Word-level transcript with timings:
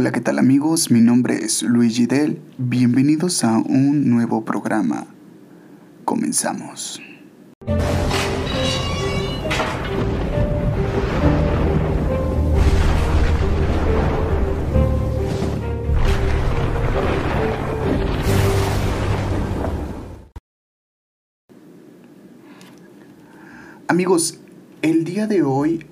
Hola, 0.00 0.12
¿qué 0.12 0.20
tal 0.20 0.38
amigos? 0.38 0.92
Mi 0.92 1.00
nombre 1.00 1.44
es 1.44 1.64
Luigi 1.64 2.06
Del. 2.06 2.40
Bienvenidos 2.56 3.42
a 3.42 3.58
un 3.58 4.08
nuevo 4.08 4.44
programa. 4.44 5.08
Comenzamos. 6.04 7.02
Amigos, 23.88 24.38
el 24.82 25.02
día 25.02 25.26
de 25.26 25.42
hoy 25.42 25.86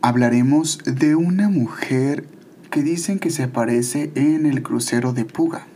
hablaremos 0.00 0.78
de 0.86 1.14
una 1.14 1.50
mujer 1.50 2.33
que 2.74 2.82
dicen 2.82 3.20
que 3.20 3.30
se 3.30 3.44
aparece 3.44 4.10
en 4.16 4.46
el 4.46 4.64
crucero 4.64 5.12
de 5.12 5.24
Puga. 5.24 5.68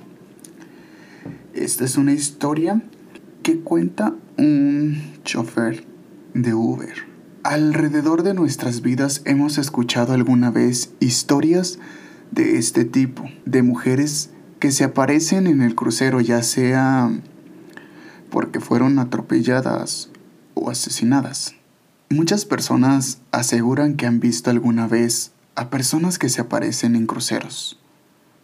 Esta 1.54 1.84
es 1.84 1.96
una 1.96 2.12
historia 2.12 2.82
que 3.44 3.60
cuenta 3.60 4.16
un 4.36 5.00
chofer 5.22 5.84
de 6.34 6.54
Uber. 6.54 7.06
Alrededor 7.44 8.24
de 8.24 8.34
nuestras 8.34 8.82
vidas 8.82 9.22
hemos 9.26 9.58
escuchado 9.58 10.12
alguna 10.12 10.50
vez 10.50 10.92
historias 10.98 11.78
de 12.32 12.58
este 12.58 12.84
tipo, 12.84 13.30
de 13.46 13.62
mujeres 13.62 14.30
que 14.58 14.72
se 14.72 14.82
aparecen 14.82 15.46
en 15.46 15.62
el 15.62 15.76
crucero 15.76 16.20
ya 16.20 16.42
sea 16.42 17.12
porque 18.28 18.58
fueron 18.58 18.98
atropelladas 18.98 20.10
o 20.54 20.68
asesinadas. 20.68 21.54
Muchas 22.10 22.44
personas 22.44 23.20
aseguran 23.30 23.94
que 23.94 24.06
han 24.06 24.18
visto 24.18 24.50
alguna 24.50 24.88
vez 24.88 25.30
a 25.58 25.70
personas 25.70 26.20
que 26.20 26.28
se 26.28 26.40
aparecen 26.40 26.94
en 26.94 27.06
cruceros. 27.06 27.80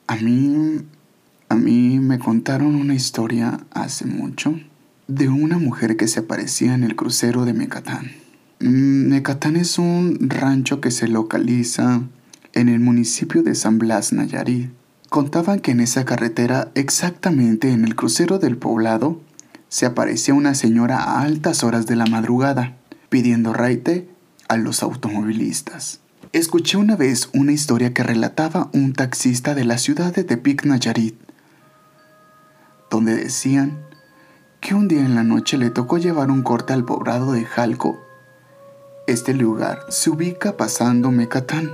A 0.08 0.16
mí, 0.16 0.80
a 1.48 1.54
mí 1.54 2.00
me 2.00 2.18
contaron 2.18 2.74
una 2.74 2.96
historia 2.96 3.60
hace 3.70 4.04
mucho 4.04 4.58
de 5.06 5.28
una 5.28 5.58
mujer 5.58 5.96
que 5.96 6.08
se 6.08 6.18
aparecía 6.18 6.74
en 6.74 6.82
el 6.82 6.96
crucero 6.96 7.44
de 7.44 7.52
Mecatán. 7.52 8.10
Mm, 8.58 9.10
Mecatán 9.10 9.54
es 9.54 9.78
un 9.78 10.28
rancho 10.28 10.80
que 10.80 10.90
se 10.90 11.06
localiza 11.06 12.02
en 12.52 12.68
el 12.68 12.80
municipio 12.80 13.44
de 13.44 13.54
San 13.54 13.78
Blas, 13.78 14.12
Nayarit. 14.12 14.70
Contaban 15.08 15.60
que 15.60 15.70
en 15.70 15.78
esa 15.78 16.04
carretera, 16.04 16.72
exactamente 16.74 17.70
en 17.70 17.84
el 17.84 17.94
crucero 17.94 18.40
del 18.40 18.56
poblado, 18.56 19.20
se 19.68 19.86
aparecía 19.86 20.34
una 20.34 20.56
señora 20.56 20.98
a 20.98 21.20
altas 21.20 21.62
horas 21.62 21.86
de 21.86 21.94
la 21.94 22.06
madrugada, 22.06 22.76
pidiendo 23.08 23.52
raite 23.52 24.08
a 24.48 24.56
los 24.56 24.82
automovilistas. 24.82 26.00
Escuché 26.34 26.78
una 26.78 26.96
vez 26.96 27.28
una 27.32 27.52
historia 27.52 27.94
que 27.94 28.02
relataba 28.02 28.68
un 28.72 28.92
taxista 28.92 29.54
de 29.54 29.64
la 29.64 29.78
ciudad 29.78 30.12
de 30.12 30.24
Tepic, 30.24 30.64
Nayarit, 30.64 31.14
donde 32.90 33.14
decían 33.14 33.86
que 34.60 34.74
un 34.74 34.88
día 34.88 35.02
en 35.02 35.14
la 35.14 35.22
noche 35.22 35.58
le 35.58 35.70
tocó 35.70 35.96
llevar 35.96 36.32
un 36.32 36.42
corte 36.42 36.72
al 36.72 36.84
poblado 36.84 37.30
de 37.30 37.44
Jalco. 37.44 38.00
Este 39.06 39.32
lugar 39.32 39.78
se 39.90 40.10
ubica 40.10 40.56
pasando 40.56 41.12
Mecatán. 41.12 41.70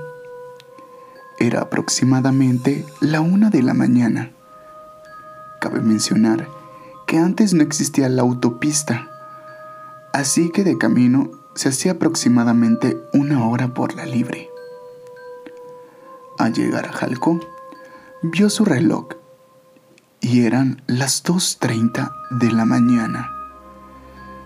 Era 1.39 1.63
aproximadamente 1.63 2.85
la 3.01 3.23
una 3.23 3.49
de 3.49 3.63
la 3.63 3.73
mañana. 3.73 4.31
Cabe 5.59 5.81
mencionar 5.81 6.49
que 7.07 7.17
antes 7.17 7.55
no 7.55 7.63
existía 7.63 8.11
la 8.11 8.21
autopista, 8.21 9.09
así 10.13 10.51
que 10.51 10.65
de 10.65 10.77
camino 10.77 11.31
se 11.55 11.71
hacía 11.71 11.93
aproximadamente 11.93 12.99
una 13.15 13.49
hora 13.49 13.73
por 13.73 13.95
la 13.95 14.05
libre. 14.05 14.50
Al 16.41 16.55
llegar 16.55 16.87
a 16.87 16.93
Jalco, 16.93 17.39
vio 18.23 18.49
su 18.49 18.65
reloj 18.65 19.09
y 20.23 20.47
eran 20.47 20.81
las 20.87 21.23
2.30 21.23 22.11
de 22.31 22.51
la 22.51 22.65
mañana. 22.65 23.31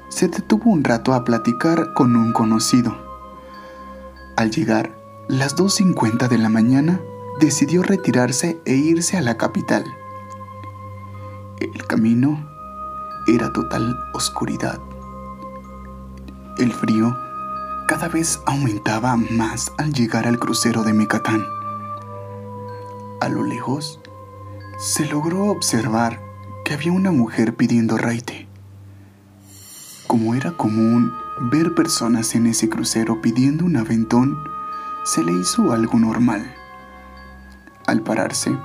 Se 0.08 0.26
detuvo 0.26 0.72
un 0.72 0.82
rato 0.82 1.14
a 1.14 1.22
platicar 1.22 1.92
con 1.94 2.16
un 2.16 2.32
conocido. 2.32 2.96
Al 4.36 4.50
llegar 4.50 4.90
las 5.28 5.54
2.50 5.54 6.26
de 6.26 6.36
la 6.36 6.48
mañana, 6.48 7.00
decidió 7.38 7.84
retirarse 7.84 8.60
e 8.64 8.74
irse 8.74 9.16
a 9.16 9.22
la 9.22 9.36
capital. 9.36 9.84
El 11.60 11.86
camino 11.86 12.44
era 13.28 13.52
total 13.52 13.96
oscuridad. 14.14 14.80
El 16.58 16.72
frío 16.72 17.16
cada 17.86 18.08
vez 18.08 18.40
aumentaba 18.46 19.16
más 19.16 19.70
al 19.78 19.92
llegar 19.92 20.26
al 20.26 20.40
crucero 20.40 20.82
de 20.82 20.92
Mecatán. 20.92 21.46
A 23.24 23.30
lo 23.30 23.42
lejos, 23.42 24.00
se 24.76 25.06
logró 25.06 25.44
observar 25.44 26.20
que 26.62 26.74
había 26.74 26.92
una 26.92 27.10
mujer 27.10 27.56
pidiendo 27.56 27.96
raite. 27.96 28.46
Como 30.06 30.34
era 30.34 30.58
común 30.58 31.10
ver 31.40 31.74
personas 31.74 32.34
en 32.34 32.46
ese 32.46 32.68
crucero 32.68 33.22
pidiendo 33.22 33.64
un 33.64 33.78
aventón, 33.78 34.36
se 35.04 35.24
le 35.24 35.32
hizo 35.32 35.72
algo 35.72 35.98
normal. 35.98 36.54
Al 37.86 38.02
pararse, 38.02 38.58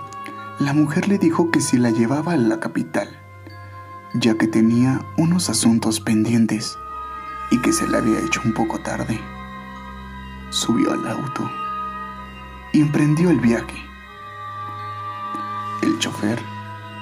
la 0.59 0.73
mujer 0.73 1.07
le 1.07 1.19
dijo 1.19 1.51
que 1.51 1.61
si 1.61 1.77
la 1.77 1.91
llevaba 1.91 2.33
a 2.33 2.37
la 2.37 2.59
capital, 2.59 3.07
ya 4.13 4.37
que 4.37 4.47
tenía 4.47 4.99
unos 5.15 5.49
asuntos 5.49 6.01
pendientes 6.01 6.77
y 7.49 7.59
que 7.59 7.71
se 7.71 7.87
le 7.87 7.95
había 7.95 8.19
hecho 8.19 8.41
un 8.43 8.53
poco 8.53 8.81
tarde. 8.81 9.21
Subió 10.49 10.91
al 10.91 11.07
auto 11.07 11.49
y 12.73 12.81
emprendió 12.81 13.29
el 13.29 13.39
viaje. 13.39 13.88
Chofer 15.99 16.39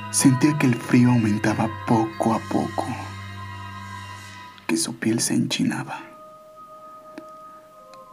sentía 0.09 0.57
que 0.57 0.65
el 0.65 0.73
frío 0.73 1.11
aumentaba 1.11 1.69
poco 1.85 2.33
a 2.33 2.39
poco, 2.39 2.85
que 4.65 4.75
su 4.75 4.97
piel 4.97 5.19
se 5.19 5.35
enchinaba. 5.35 6.01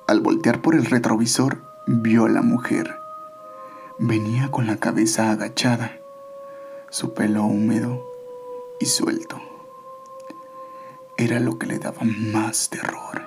Al 0.07 0.21
voltear 0.21 0.61
por 0.61 0.75
el 0.75 0.85
retrovisor, 0.85 1.63
vio 1.87 2.27
a 2.27 2.29
la 2.29 2.43
mujer. 2.43 2.99
Venía 3.99 4.51
con 4.51 4.67
la 4.67 4.77
cabeza 4.77 5.31
agachada, 5.31 5.93
su 6.91 7.15
pelo 7.15 7.45
húmedo 7.45 8.05
y 8.79 8.85
suelto. 8.85 9.41
Era 11.17 11.41
lo 11.41 11.59
que 11.59 11.67
le 11.67 11.79
daba 11.79 12.03
más 12.03 12.69
terror. 12.69 13.23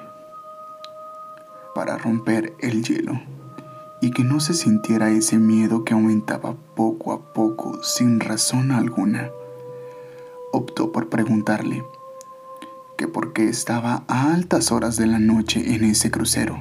Para 1.74 1.98
romper 1.98 2.54
el 2.60 2.84
hielo, 2.84 3.20
y 4.02 4.12
que 4.12 4.24
no 4.24 4.40
se 4.40 4.54
sintiera 4.54 5.10
ese 5.10 5.38
miedo 5.38 5.84
que 5.84 5.94
aumentaba 5.94 6.56
poco 6.76 7.14
a 7.14 7.34
poco 7.34 7.84
sin 7.84 8.20
razón 8.20 8.72
alguna. 8.72 9.30
Optó 10.52 10.92
por 10.92 11.10
preguntarle 11.10 11.84
que 12.98 13.08
por 13.08 13.34
qué 13.34 13.48
estaba 13.48 14.04
a 14.08 14.34
altas 14.34 14.72
horas 14.72 14.98
de 14.98 15.08
la 15.08 15.20
noche 15.20 15.76
en 15.76 15.84
ese 15.84 16.12
crucero, 16.12 16.60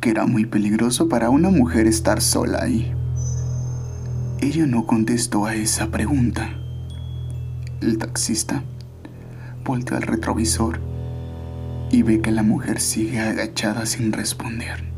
que 0.00 0.10
era 0.10 0.26
muy 0.26 0.46
peligroso 0.46 1.08
para 1.08 1.30
una 1.30 1.50
mujer 1.50 1.86
estar 1.86 2.20
sola 2.20 2.62
ahí. 2.62 2.92
Ella 4.40 4.66
no 4.66 4.86
contestó 4.86 5.46
a 5.46 5.54
esa 5.54 5.90
pregunta. 5.90 6.50
El 7.80 7.98
taxista 7.98 8.62
volteó 9.64 9.96
al 9.96 10.02
retrovisor 10.02 10.80
y 11.90 12.02
ve 12.02 12.20
que 12.20 12.30
la 12.30 12.42
mujer 12.42 12.80
sigue 12.80 13.20
agachada 13.20 13.86
sin 13.86 14.12
responder. 14.12 14.91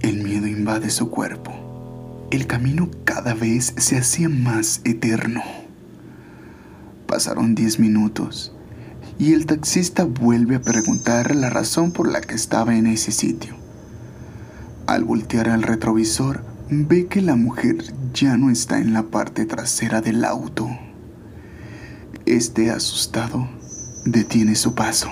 El 0.00 0.22
miedo 0.22 0.46
invade 0.46 0.88
su 0.88 1.10
cuerpo. 1.10 1.52
El 2.30 2.46
camino 2.46 2.88
cada 3.04 3.34
vez 3.34 3.74
se 3.76 3.98
hacía 3.98 4.30
más 4.30 4.80
eterno. 4.84 5.42
Pasaron 7.06 7.54
diez 7.54 7.78
minutos 7.78 8.54
y 9.18 9.34
el 9.34 9.44
taxista 9.44 10.04
vuelve 10.04 10.56
a 10.56 10.62
preguntar 10.62 11.36
la 11.36 11.50
razón 11.50 11.92
por 11.92 12.10
la 12.10 12.22
que 12.22 12.34
estaba 12.34 12.76
en 12.76 12.86
ese 12.86 13.12
sitio. 13.12 13.54
Al 14.86 15.04
voltear 15.04 15.50
al 15.50 15.62
retrovisor, 15.62 16.44
ve 16.70 17.06
que 17.06 17.20
la 17.20 17.36
mujer 17.36 17.76
ya 18.14 18.38
no 18.38 18.48
está 18.48 18.78
en 18.78 18.94
la 18.94 19.02
parte 19.02 19.44
trasera 19.44 20.00
del 20.00 20.24
auto. 20.24 20.66
Este 22.24 22.70
asustado 22.70 23.50
detiene 24.06 24.54
su 24.54 24.74
paso. 24.74 25.10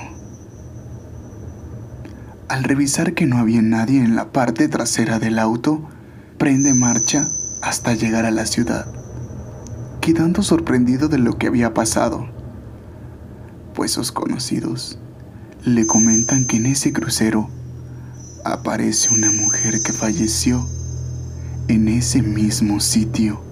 Al 2.48 2.64
revisar 2.64 3.12
que 3.12 3.26
no 3.26 3.36
había 3.36 3.60
nadie 3.60 4.00
en 4.00 4.16
la 4.16 4.32
parte 4.32 4.68
trasera 4.68 5.18
del 5.18 5.38
auto, 5.38 5.86
prende 6.38 6.72
marcha 6.72 7.28
hasta 7.60 7.92
llegar 7.92 8.24
a 8.24 8.30
la 8.30 8.46
ciudad, 8.46 8.86
quedando 10.00 10.42
sorprendido 10.42 11.08
de 11.08 11.18
lo 11.18 11.36
que 11.36 11.46
había 11.46 11.74
pasado, 11.74 12.26
pues 13.74 13.90
sus 13.90 14.12
conocidos 14.12 14.98
le 15.62 15.86
comentan 15.86 16.46
que 16.46 16.56
en 16.56 16.66
ese 16.66 16.90
crucero 16.90 17.50
aparece 18.46 19.12
una 19.12 19.30
mujer 19.30 19.82
que 19.84 19.92
falleció 19.92 20.66
en 21.68 21.88
ese 21.88 22.22
mismo 22.22 22.80
sitio 22.80 23.42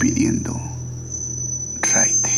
pidiendo 0.00 0.60
raite. 1.94 2.30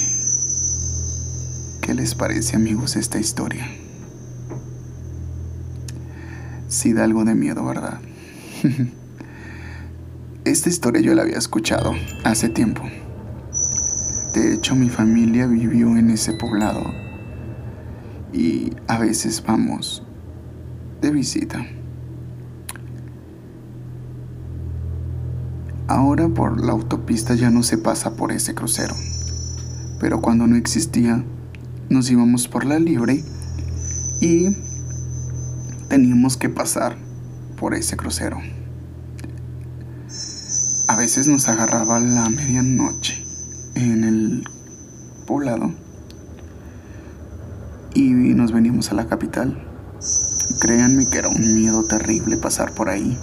¿Qué 1.80 1.94
les 1.94 2.14
parece 2.14 2.56
amigos 2.56 2.96
esta 2.96 3.18
historia? 3.18 3.83
Sí 6.74 6.92
da 6.92 7.04
algo 7.04 7.24
de 7.24 7.36
miedo, 7.36 7.64
¿verdad? 7.64 8.00
Esta 10.44 10.68
historia 10.68 11.00
yo 11.00 11.14
la 11.14 11.22
había 11.22 11.38
escuchado 11.38 11.92
hace 12.24 12.48
tiempo. 12.48 12.82
De 14.34 14.52
hecho, 14.52 14.74
mi 14.74 14.88
familia 14.88 15.46
vivió 15.46 15.96
en 15.96 16.10
ese 16.10 16.32
poblado 16.32 16.82
y 18.32 18.72
a 18.88 18.98
veces 18.98 19.40
vamos 19.46 20.02
de 21.00 21.12
visita. 21.12 21.64
Ahora 25.86 26.28
por 26.28 26.60
la 26.60 26.72
autopista 26.72 27.36
ya 27.36 27.50
no 27.50 27.62
se 27.62 27.78
pasa 27.78 28.16
por 28.16 28.32
ese 28.32 28.52
crucero, 28.56 28.96
pero 30.00 30.20
cuando 30.20 30.48
no 30.48 30.56
existía, 30.56 31.24
nos 31.88 32.10
íbamos 32.10 32.48
por 32.48 32.64
la 32.64 32.80
libre 32.80 33.22
y 34.20 34.63
teníamos 35.94 36.36
que 36.36 36.48
pasar 36.48 36.96
por 37.56 37.72
ese 37.72 37.96
crucero. 37.96 38.40
A 40.88 40.96
veces 40.96 41.28
nos 41.28 41.48
agarraba 41.48 42.00
la 42.00 42.28
medianoche 42.30 43.24
en 43.76 44.02
el 44.02 44.44
poblado 45.24 45.72
y 47.94 48.10
nos 48.10 48.50
veníamos 48.50 48.90
a 48.90 48.96
la 48.96 49.06
capital. 49.06 49.56
Créanme 50.60 51.08
que 51.08 51.18
era 51.18 51.28
un 51.28 51.54
miedo 51.54 51.84
terrible 51.84 52.38
pasar 52.38 52.74
por 52.74 52.88
ahí. 52.88 53.16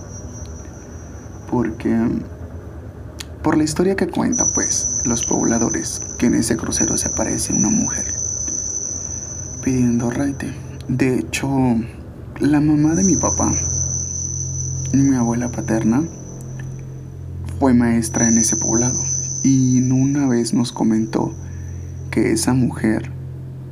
Porque 1.50 1.94
por 3.44 3.58
la 3.58 3.66
historia 3.66 3.98
que 3.98 4.08
cuenta, 4.08 4.46
pues, 4.54 5.02
los 5.04 5.26
pobladores, 5.26 6.16
que 6.18 6.28
en 6.28 6.36
ese 6.36 6.56
crucero 6.56 6.98
se 6.98 7.10
aparece 7.10 7.52
una 7.52 7.70
mujer 7.70 8.06
pidiendo 9.62 10.10
raite. 10.10 10.54
De 10.88 11.20
hecho, 11.20 11.50
la 12.42 12.60
mamá 12.60 12.96
de 12.96 13.04
mi 13.04 13.16
papá, 13.16 13.54
mi 14.94 15.16
abuela 15.16 15.52
paterna, 15.52 16.02
fue 17.60 17.76
maestra 17.76 18.28
en 18.28 18.40
ese 18.40 18.56
poblado 18.56 18.98
y 19.44 19.80
una 19.92 20.28
vez 20.28 20.52
nos 20.52 20.72
comentó 20.72 21.36
que 22.10 22.32
esa 22.32 22.56
mujer 22.56 23.12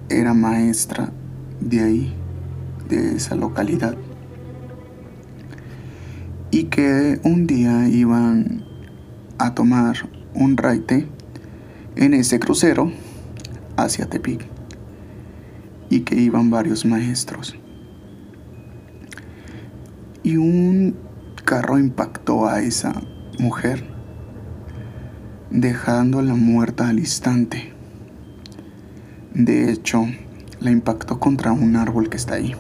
era 0.10 0.36
maestra 0.36 1.12
de 1.60 1.82
ahí, 1.82 2.14
de 2.88 3.16
esa 3.16 3.34
localidad. 3.34 3.98
Y 6.52 6.66
que 6.66 7.20
un 7.24 7.48
día 7.48 7.88
iban 7.88 8.66
a 9.40 9.56
tomar 9.56 9.96
un 10.36 10.58
raite 10.58 11.08
en 11.96 12.14
ese 12.14 12.40
crucero 12.40 12.92
hacia 13.78 14.06
Tepic 14.08 14.46
y 15.90 16.02
que 16.02 16.22
iban 16.22 16.52
varios 16.52 16.86
maestros. 16.86 17.59
Y 20.24 20.36
un 20.36 20.96
carro 21.46 21.80
impactó 21.80 22.48
a 22.48 22.62
esa 22.62 22.94
mujer, 23.40 23.84
dejándola 25.50 26.36
muerta 26.36 26.90
al 26.90 27.00
instante. 27.00 27.74
De 29.34 29.72
hecho, 29.72 30.06
la 30.60 30.72
impactó 30.72 31.20
contra 31.20 31.54
un 31.54 31.76
árbol 31.76 32.10
que 32.10 32.18
está 32.18 32.36
ahí. 32.36 32.54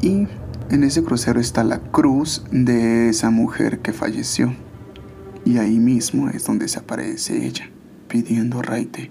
Y 0.00 0.28
en 0.70 0.84
ese 0.84 1.02
crucero 1.02 1.40
está 1.40 1.64
la 1.64 1.80
cruz 1.80 2.44
de 2.50 3.08
esa 3.08 3.30
mujer 3.30 3.80
que 3.80 3.92
falleció. 3.92 4.54
Y 5.44 5.58
ahí 5.58 5.78
mismo 5.78 6.28
es 6.28 6.46
donde 6.46 6.68
se 6.68 6.78
aparece 6.78 7.44
ella, 7.44 7.68
pidiendo 8.08 8.62
raite. 8.62 9.10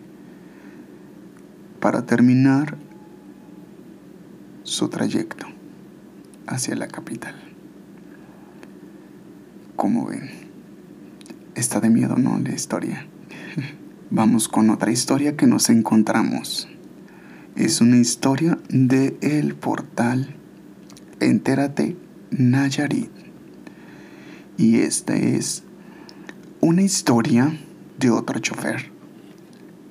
Para 1.79 2.05
terminar 2.05 2.77
su 4.63 4.87
trayecto 4.87 5.47
hacia 6.47 6.75
la 6.75 6.87
capital. 6.87 7.35
Como 9.75 10.05
ven, 10.05 10.29
está 11.55 11.79
de 11.79 11.89
miedo, 11.89 12.15
¿no? 12.17 12.37
La 12.39 12.53
historia. 12.53 13.05
Vamos 14.09 14.47
con 14.47 14.69
otra 14.69 14.91
historia 14.91 15.35
que 15.35 15.47
nos 15.47 15.69
encontramos. 15.69 16.67
Es 17.55 17.81
una 17.81 17.97
historia 17.97 18.57
de 18.69 19.17
el 19.21 19.55
portal 19.55 20.35
Entérate 21.19 21.95
Nayarit. 22.31 23.11
Y 24.57 24.79
esta 24.79 25.15
es 25.15 25.63
una 26.61 26.81
historia 26.81 27.57
de 27.99 28.09
otro 28.11 28.39
chofer. 28.39 28.91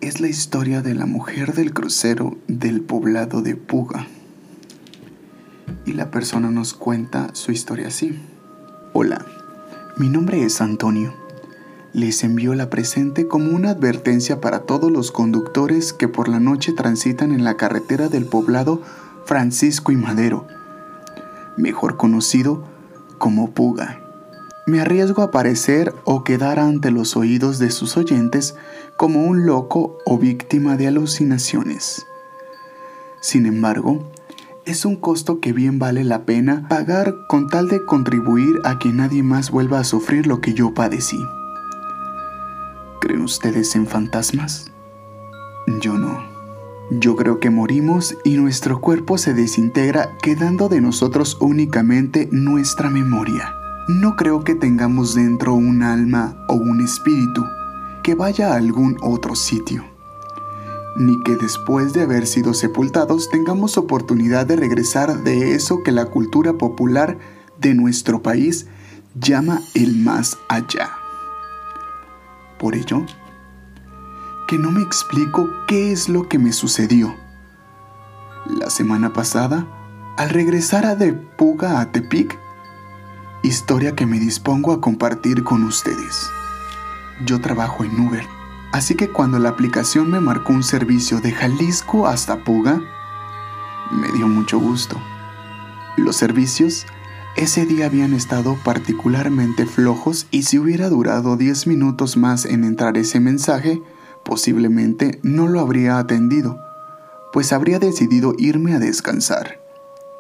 Es 0.01 0.21
la 0.21 0.29
historia 0.29 0.83
de 0.83 0.95
la 0.95 1.07
mujer 1.07 1.55
del 1.55 1.73
crucero 1.73 2.39
del 2.49 2.81
poblado 2.81 3.43
de 3.43 3.57
Puga 3.57 4.07
y 5.85 5.93
la 5.93 6.11
persona 6.11 6.51
nos 6.51 6.75
cuenta 6.75 7.31
su 7.35 7.53
historia 7.53 7.89
así. 7.89 8.21
Hola, 8.93 9.25
mi 9.97 10.09
nombre 10.09 10.45
es 10.45 10.61
Antonio. 10.61 11.15
Les 11.93 12.25
envío 12.25 12.55
la 12.55 12.71
presente 12.71 13.27
como 13.27 13.51
una 13.51 13.71
advertencia 13.71 14.41
para 14.41 14.61
todos 14.61 14.91
los 14.91 15.11
conductores 15.11 15.93
que 15.93 16.09
por 16.09 16.29
la 16.29 16.41
noche 16.41 16.73
transitan 16.73 17.33
en 17.33 17.45
la 17.45 17.57
carretera 17.57 18.09
del 18.09 18.25
poblado 18.25 18.81
Francisco 19.27 19.93
y 19.93 19.97
Madero, 19.97 20.47
mejor 21.57 21.97
conocido 21.97 22.65
como 23.19 23.51
Puga. 23.51 24.01
Me 24.67 24.81
arriesgo 24.81 25.23
a 25.23 25.31
parecer 25.33 25.93
o 26.05 26.23
quedar 26.23 26.61
ante 26.61 26.91
los 26.93 27.17
oídos 27.17 27.59
de 27.59 27.71
sus 27.71 27.97
oyentes 27.97 28.55
como 28.97 29.25
un 29.25 29.45
loco 29.45 29.99
o 30.07 30.19
víctima 30.19 30.77
de 30.77 30.87
alucinaciones. 30.87 32.07
Sin 33.21 33.47
embargo, 33.47 34.12
es 34.65 34.85
un 34.85 34.97
costo 34.97 35.41
que 35.41 35.53
bien 35.53 35.79
vale 35.79 36.05
la 36.05 36.25
pena 36.25 36.69
pagar 36.69 37.27
con 37.27 37.49
tal 37.49 37.69
de 37.69 37.85
contribuir 37.85 38.61
a 38.65 38.79
que 38.79 38.93
nadie 38.93 39.23
más 39.23 39.51
vuelva 39.51 39.81
a 39.81 39.85
sufrir 39.85 40.27
lo 40.27 40.41
que 40.41 40.55
yo 40.55 40.73
padecí. 40.73 41.19
¿Creen 43.01 43.23
ustedes 43.23 43.75
en 43.75 43.87
fantasmas? 43.87 44.71
Yo 45.81 45.95
no. 45.95 46.23
Yo 46.91 47.17
creo 47.17 47.41
que 47.41 47.51
morimos 47.51 48.17
y 48.25 48.37
nuestro 48.37 48.81
cuerpo 48.81 49.19
se 49.19 49.35
desintegra 49.35 50.17
quedando 50.23 50.69
de 50.69 50.81
nosotros 50.81 51.39
únicamente 51.41 52.29
nuestra 52.31 52.91
memoria. 52.91 53.55
No 53.89 54.15
creo 54.15 54.45
que 54.45 54.55
tengamos 54.55 55.15
dentro 55.15 55.55
un 55.55 55.83
alma 55.83 56.45
o 56.49 56.55
un 56.55 56.81
espíritu 56.85 57.45
que 58.05 58.15
vaya 58.15 58.53
a 58.53 58.57
algún 58.57 58.97
otro 59.03 59.35
sitio 59.35 59.92
ni 60.97 61.23
que 61.23 61.37
después 61.37 61.93
de 61.93 62.03
haber 62.03 62.27
sido 62.27 62.55
sepultados 62.55 63.31
tengamos 63.31 63.79
oportunidad 63.79 64.47
de 64.47 64.57
regresar 64.57 65.23
de 65.23 65.55
eso 65.55 65.83
que 65.83 65.93
la 65.93 66.07
cultura 66.07 66.55
popular 66.55 67.19
de 67.59 67.75
nuestro 67.75 68.23
país 68.23 68.67
llama 69.15 69.61
el 69.75 69.97
más 69.97 70.39
allá. 70.49 70.91
Por 72.59 72.75
ello, 72.75 73.05
que 74.49 74.59
no 74.59 74.71
me 74.71 74.83
explico 74.83 75.49
qué 75.67 75.93
es 75.93 76.09
lo 76.09 76.29
que 76.29 76.39
me 76.39 76.53
sucedió. 76.53 77.15
La 78.47 78.71
semana 78.71 79.13
pasada, 79.13 79.67
al 80.17 80.31
regresar 80.31 80.85
a 80.85 80.95
de 80.95 81.13
Puga 81.13 81.81
a 81.81 81.91
Tepic, 81.91 82.39
historia 83.43 83.95
que 83.97 84.07
me 84.07 84.19
dispongo 84.19 84.73
a 84.73 84.81
compartir 84.81 85.43
con 85.43 85.65
ustedes. 85.65 86.29
Yo 87.25 87.41
trabajo 87.41 87.85
en 87.85 87.99
Uber 87.99 88.42
Así 88.73 88.95
que 88.95 89.11
cuando 89.11 89.39
la 89.39 89.51
aplicación 89.51 90.11
me 90.11 90.21
marcó 90.21 90.53
un 90.53 90.63
servicio 90.63 91.21
de 91.21 91.33
Jalisco 91.33 92.07
hasta 92.07 92.43
Puga, 92.43 92.81
me 93.93 94.11
dio 94.13 94.27
mucho 94.27 94.59
gusto. 94.59 94.99
Los 95.99 96.17
servicios 96.17 96.87
ese 97.37 97.65
día 97.65 97.87
habían 97.87 98.13
estado 98.13 98.59
particularmente 98.63 99.65
flojos 99.65 100.27
y 100.31 100.43
si 100.43 100.59
hubiera 100.59 100.91
durado 100.91 101.37
10 101.39 101.67
minutos 101.67 102.19
más 102.19 102.45
en 102.45 102.65
entrar 102.65 102.99
ese 102.99 103.21
mensaje, 103.21 103.81
posiblemente 104.23 105.19
no 105.23 105.49
lo 105.49 105.61
habría 105.61 105.99
atendido, 105.99 106.59
pues 107.33 107.55
habría 107.55 107.79
decidido 107.79 108.35
irme 108.37 108.75
a 108.75 108.79
descansar. 108.79 109.62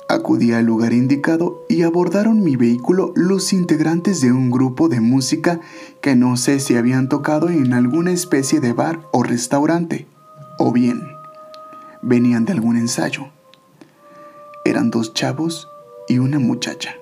Acudí 0.08 0.52
al 0.52 0.66
lugar 0.66 0.92
indicado 0.92 1.64
y 1.68 1.82
abordaron 1.82 2.42
mi 2.42 2.56
vehículo 2.56 3.12
los 3.14 3.52
integrantes 3.52 4.20
de 4.20 4.32
un 4.32 4.50
grupo 4.50 4.88
de 4.88 5.00
música 5.00 5.60
que 6.00 6.16
no 6.16 6.36
sé 6.36 6.60
si 6.60 6.76
habían 6.76 7.08
tocado 7.08 7.48
en 7.48 7.72
alguna 7.72 8.12
especie 8.12 8.60
de 8.60 8.72
bar 8.72 9.00
o 9.12 9.22
restaurante, 9.22 10.06
o 10.58 10.72
bien 10.72 11.12
venían 12.02 12.44
de 12.44 12.52
algún 12.52 12.76
ensayo. 12.76 13.28
Eran 14.64 14.90
dos 14.90 15.14
chavos 15.14 15.68
y 16.08 16.18
una 16.18 16.38
muchacha. 16.38 16.96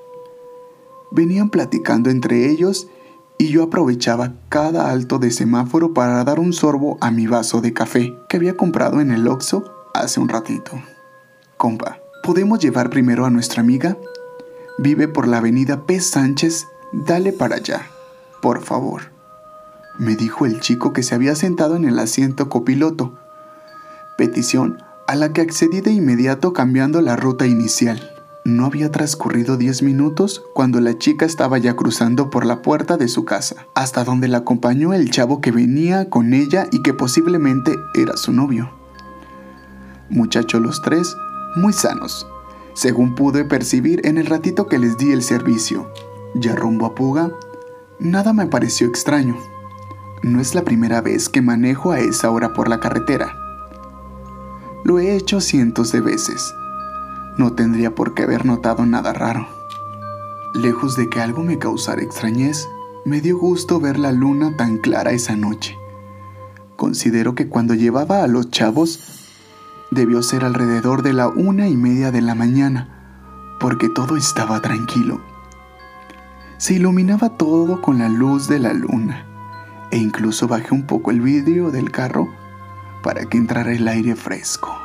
Venían 1.10 1.50
platicando 1.50 2.10
entre 2.10 2.48
ellos 2.50 2.86
y 3.38 3.48
yo 3.48 3.64
aprovechaba 3.64 4.34
cada 4.48 4.90
alto 4.90 5.18
de 5.18 5.30
semáforo 5.30 5.94
para 5.94 6.22
dar 6.24 6.38
un 6.38 6.52
sorbo 6.52 6.98
a 7.00 7.10
mi 7.10 7.26
vaso 7.26 7.60
de 7.60 7.72
café 7.72 8.14
que 8.28 8.36
había 8.36 8.56
comprado 8.56 9.00
en 9.00 9.10
el 9.10 9.26
Oxxo 9.26 9.64
hace 9.94 10.20
un 10.20 10.28
ratito. 10.28 10.72
Compa, 11.56 11.99
¿Podemos 12.22 12.58
llevar 12.58 12.90
primero 12.90 13.24
a 13.24 13.30
nuestra 13.30 13.62
amiga? 13.62 13.96
Vive 14.78 15.08
por 15.08 15.26
la 15.26 15.38
avenida 15.38 15.86
P. 15.86 16.00
Sánchez, 16.00 16.66
dale 16.92 17.32
para 17.32 17.56
allá, 17.56 17.86
por 18.42 18.62
favor, 18.62 19.10
me 19.98 20.16
dijo 20.16 20.46
el 20.46 20.60
chico 20.60 20.92
que 20.92 21.02
se 21.02 21.14
había 21.14 21.34
sentado 21.34 21.76
en 21.76 21.84
el 21.84 21.98
asiento 21.98 22.48
copiloto. 22.48 23.18
Petición 24.16 24.82
a 25.06 25.16
la 25.16 25.32
que 25.32 25.40
accedí 25.40 25.80
de 25.80 25.92
inmediato 25.92 26.52
cambiando 26.52 27.00
la 27.00 27.16
ruta 27.16 27.46
inicial. 27.46 28.12
No 28.44 28.64
había 28.64 28.90
transcurrido 28.90 29.56
diez 29.56 29.82
minutos 29.82 30.42
cuando 30.54 30.80
la 30.80 30.96
chica 30.96 31.26
estaba 31.26 31.58
ya 31.58 31.74
cruzando 31.74 32.30
por 32.30 32.46
la 32.46 32.62
puerta 32.62 32.96
de 32.96 33.08
su 33.08 33.24
casa, 33.24 33.66
hasta 33.74 34.04
donde 34.04 34.28
la 34.28 34.38
acompañó 34.38 34.94
el 34.94 35.10
chavo 35.10 35.40
que 35.40 35.52
venía 35.52 36.08
con 36.08 36.32
ella 36.32 36.66
y 36.70 36.82
que 36.82 36.94
posiblemente 36.94 37.76
era 37.94 38.16
su 38.16 38.32
novio. 38.32 38.72
Muchachos 40.08 40.60
los 40.60 40.80
tres, 40.80 41.14
muy 41.56 41.72
sanos, 41.72 42.26
según 42.74 43.14
pude 43.14 43.44
percibir 43.44 44.06
en 44.06 44.18
el 44.18 44.26
ratito 44.26 44.66
que 44.66 44.78
les 44.78 44.96
di 44.96 45.12
el 45.12 45.22
servicio. 45.22 45.90
Ya 46.34 46.54
rumbo 46.54 46.86
a 46.86 46.94
Puga, 46.94 47.32
nada 47.98 48.32
me 48.32 48.46
pareció 48.46 48.86
extraño. 48.86 49.36
No 50.22 50.40
es 50.40 50.54
la 50.54 50.62
primera 50.62 51.00
vez 51.00 51.28
que 51.28 51.42
manejo 51.42 51.92
a 51.92 52.00
esa 52.00 52.30
hora 52.30 52.52
por 52.52 52.68
la 52.68 52.80
carretera. 52.80 53.36
Lo 54.84 54.98
he 54.98 55.16
hecho 55.16 55.40
cientos 55.40 55.92
de 55.92 56.00
veces 56.00 56.54
no 57.40 57.54
tendría 57.54 57.94
por 57.94 58.14
qué 58.14 58.24
haber 58.24 58.44
notado 58.44 58.84
nada 58.84 59.12
raro. 59.12 59.48
Lejos 60.54 60.96
de 60.96 61.08
que 61.08 61.20
algo 61.20 61.42
me 61.42 61.58
causara 61.58 62.02
extrañez, 62.02 62.68
me 63.04 63.20
dio 63.20 63.38
gusto 63.38 63.80
ver 63.80 63.98
la 63.98 64.12
luna 64.12 64.56
tan 64.58 64.78
clara 64.78 65.12
esa 65.12 65.36
noche. 65.36 65.74
Considero 66.76 67.34
que 67.34 67.48
cuando 67.48 67.74
llevaba 67.74 68.22
a 68.22 68.26
los 68.26 68.50
chavos 68.50 69.19
debió 69.90 70.22
ser 70.22 70.44
alrededor 70.44 71.02
de 71.02 71.12
la 71.12 71.28
una 71.28 71.68
y 71.68 71.76
media 71.76 72.10
de 72.10 72.22
la 72.22 72.34
mañana, 72.34 72.88
porque 73.58 73.88
todo 73.88 74.16
estaba 74.16 74.60
tranquilo. 74.60 75.20
Se 76.58 76.74
iluminaba 76.74 77.30
todo 77.30 77.80
con 77.80 77.98
la 77.98 78.08
luz 78.08 78.48
de 78.48 78.58
la 78.58 78.72
luna, 78.72 79.26
e 79.90 79.98
incluso 79.98 80.46
bajé 80.48 80.74
un 80.74 80.86
poco 80.86 81.10
el 81.10 81.20
vidrio 81.20 81.70
del 81.70 81.90
carro 81.90 82.28
para 83.02 83.24
que 83.24 83.38
entrara 83.38 83.72
el 83.72 83.88
aire 83.88 84.14
fresco 84.14 84.80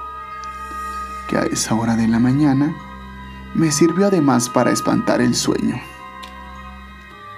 que 1.28 1.38
a 1.38 1.44
esa 1.44 1.76
hora 1.76 1.96
de 1.96 2.08
la 2.08 2.20
mañana 2.20 2.76
me 3.54 3.72
sirvió 3.72 4.08
además 4.08 4.50
para 4.50 4.72
espantar 4.72 5.22
el 5.22 5.36
sueño. 5.36 5.80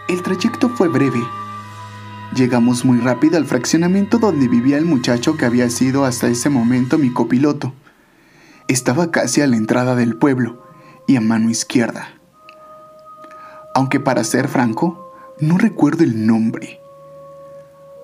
El 0.08 0.22
trayecto 0.22 0.70
fue 0.70 0.88
breve. 0.88 1.22
Llegamos 2.36 2.86
muy 2.86 3.00
rápido 3.00 3.38
al 3.38 3.46
fraccionamiento 3.46 4.20
donde 4.20 4.48
vivía 4.48 4.78
el 4.78 4.86
muchacho 4.86 5.38
que 5.38 5.46
había 5.46 5.70
sido 5.70 6.06
hasta 6.06 6.28
ese 6.28 6.50
momento 6.50 6.98
mi 6.98 7.12
copiloto. 7.12 7.74
Estaba 8.68 9.12
casi 9.12 9.42
a 9.42 9.48
la 9.48 9.56
entrada 9.56 9.96
del 9.96 10.16
pueblo 10.18 10.62
y 11.08 11.16
a 11.16 11.22
mano 11.22 11.50
izquierda. 11.50 12.10
Aunque 13.74 14.00
para 14.00 14.24
ser 14.24 14.50
franco, 14.50 15.14
no 15.40 15.58
recuerdo 15.58 16.04
el 16.04 16.28
nombre. 16.28 16.80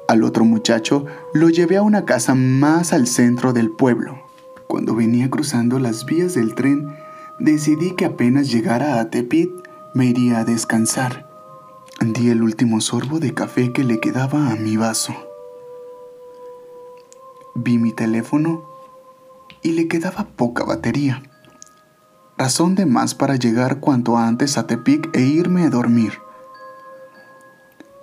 Al 0.08 0.24
otro 0.24 0.46
muchacho 0.46 1.06
lo 1.34 1.50
llevé 1.50 1.78
a 1.78 1.82
una 1.82 2.06
casa 2.06 2.34
más 2.34 2.94
al 2.94 3.08
centro 3.08 3.54
del 3.54 3.72
pueblo. 3.72 4.24
Cuando 4.68 4.96
venía 4.96 5.30
cruzando 5.30 5.80
las 5.80 6.06
vías 6.06 6.34
del 6.34 6.56
tren, 6.56 6.96
decidí 7.40 7.96
que 7.96 8.06
apenas 8.06 8.50
llegara 8.50 9.00
a 9.00 9.10
Tepit 9.10 9.52
me 9.94 10.06
iría 10.06 10.40
a 10.40 10.46
descansar. 10.46 11.33
Di 12.02 12.30
el 12.30 12.42
último 12.42 12.82
sorbo 12.82 13.20
de 13.20 13.34
café 13.34 13.72
que 13.72 13.84
le 13.84 14.00
quedaba 14.00 14.50
a 14.52 14.56
mi 14.56 14.78
vaso. 14.78 15.14
Vi 17.56 17.78
mi 17.78 17.94
teléfono 17.94 18.64
y 19.62 19.72
le 19.72 19.88
quedaba 19.88 20.28
poca 20.36 20.64
batería. 20.64 21.24
Razón 22.38 22.76
de 22.76 22.86
más 22.86 23.16
para 23.16 23.36
llegar 23.36 23.80
cuanto 23.80 24.18
antes 24.18 24.58
a 24.58 24.68
Tepic 24.68 25.16
e 25.16 25.22
irme 25.22 25.64
a 25.64 25.70
dormir. 25.70 26.14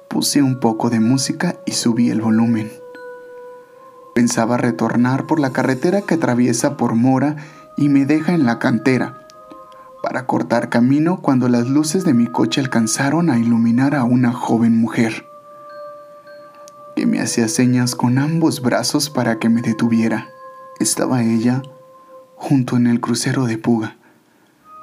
Puse 0.08 0.42
un 0.42 0.60
poco 0.60 0.88
de 0.88 1.00
música 1.00 1.56
y 1.66 1.72
subí 1.72 2.10
el 2.10 2.20
volumen. 2.20 2.70
Pensaba 4.14 4.56
retornar 4.56 5.26
por 5.26 5.40
la 5.40 5.52
carretera 5.52 6.02
que 6.02 6.14
atraviesa 6.14 6.76
por 6.76 6.94
Mora 6.94 7.36
y 7.76 7.88
me 7.88 8.06
deja 8.06 8.32
en 8.32 8.44
la 8.44 8.58
cantera, 8.58 9.26
para 10.02 10.26
cortar 10.26 10.68
camino 10.68 11.20
cuando 11.20 11.48
las 11.48 11.68
luces 11.68 12.04
de 12.04 12.14
mi 12.14 12.26
coche 12.26 12.60
alcanzaron 12.60 13.30
a 13.30 13.38
iluminar 13.38 13.94
a 13.94 14.04
una 14.04 14.32
joven 14.32 14.78
mujer, 14.78 15.26
que 16.96 17.06
me 17.06 17.20
hacía 17.20 17.48
señas 17.48 17.94
con 17.94 18.18
ambos 18.18 18.62
brazos 18.62 19.10
para 19.10 19.38
que 19.38 19.48
me 19.48 19.62
detuviera. 19.62 20.28
Estaba 20.78 21.22
ella 21.22 21.62
junto 22.36 22.76
en 22.76 22.86
el 22.86 23.00
crucero 23.00 23.44
de 23.46 23.58
Puga, 23.58 23.96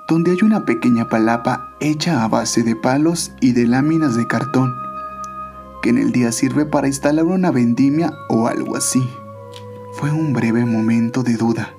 donde 0.08 0.32
hay 0.32 0.38
una 0.44 0.66
pequeña 0.66 1.10
palapa 1.10 1.76
hecha 1.80 2.24
a 2.24 2.28
base 2.28 2.64
de 2.64 2.76
palos 2.76 3.32
y 3.42 3.54
de 3.54 3.68
láminas 3.68 4.16
de 4.16 4.28
cartón 4.28 4.74
que 5.82 5.90
en 5.90 5.98
el 5.98 6.12
día 6.12 6.32
sirve 6.32 6.66
para 6.66 6.88
instalar 6.88 7.26
una 7.26 7.52
vendimia 7.52 8.14
o 8.30 8.48
algo 8.48 8.76
así. 8.76 9.08
Fue 9.94 10.12
un 10.12 10.34
breve 10.34 10.66
momento 10.66 11.24
de 11.24 11.38
duda, 11.38 11.74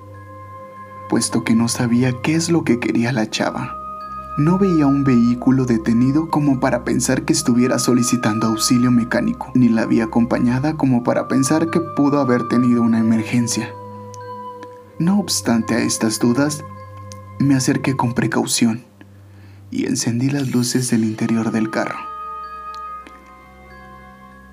puesto 1.09 1.43
que 1.43 1.55
no 1.55 1.67
sabía 1.67 2.13
qué 2.21 2.35
es 2.35 2.49
lo 2.49 2.63
que 2.63 2.79
quería 2.79 3.11
la 3.11 3.29
chava. 3.29 3.75
No 4.37 4.57
veía 4.57 4.87
un 4.87 5.03
vehículo 5.03 5.65
detenido 5.65 6.29
como 6.29 6.61
para 6.61 6.85
pensar 6.85 7.23
que 7.25 7.33
estuviera 7.33 7.77
solicitando 7.77 8.47
auxilio 8.47 8.89
mecánico, 8.89 9.51
ni 9.53 9.67
la 9.67 9.85
vi 9.85 9.99
acompañada 9.99 10.77
como 10.77 11.03
para 11.03 11.27
pensar 11.27 11.69
que 11.69 11.81
pudo 11.81 12.21
haber 12.21 12.47
tenido 12.47 12.81
una 12.81 12.99
emergencia. 12.99 13.73
No 14.97 15.19
obstante 15.19 15.75
a 15.75 15.79
estas 15.79 16.19
dudas, 16.19 16.63
me 17.39 17.55
acerqué 17.55 17.97
con 17.97 18.13
precaución 18.13 18.85
y 19.71 19.87
encendí 19.87 20.29
las 20.29 20.51
luces 20.51 20.89
del 20.89 21.03
interior 21.03 21.51
del 21.51 21.69
carro. 21.69 21.99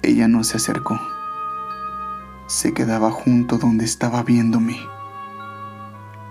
Ella 0.02 0.26
no 0.26 0.42
se 0.42 0.56
acercó. 0.56 1.00
Se 2.46 2.72
quedaba 2.72 3.10
junto 3.10 3.58
donde 3.58 3.84
estaba 3.84 4.22
viéndome, 4.22 4.78